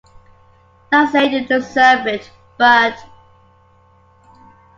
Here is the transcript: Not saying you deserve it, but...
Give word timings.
Not 0.91 1.11
saying 1.11 1.31
you 1.31 1.45
deserve 1.47 2.07
it, 2.07 2.31
but... 2.57 2.97